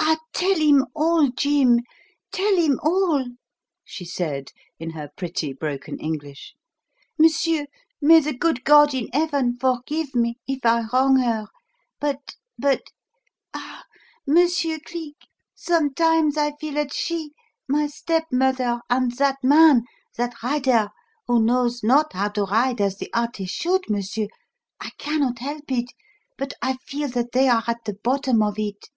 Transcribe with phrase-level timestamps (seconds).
[0.00, 1.78] "Ah, tell him all, Jim,
[2.32, 3.24] tell him all,"
[3.84, 6.54] she said, in her pretty broken English.
[7.16, 7.66] "Monsieur,
[8.02, 11.46] may the good God in heaven forgive me, if I wrong her;
[12.00, 12.88] but but
[13.54, 13.84] Ah,
[14.26, 15.14] Monsieur Cleek,
[15.54, 17.30] sometimes I feel that she,
[17.68, 19.84] my stepmother, and that man,
[20.16, 20.90] that 'rider'
[21.28, 24.26] who knows not how to ride as the artist should monsieur,
[24.80, 25.92] I cannot help it,
[26.36, 28.88] but I feel that they are at the bottom of it."